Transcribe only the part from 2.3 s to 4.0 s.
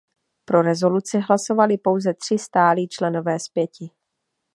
stálí členové z pěti.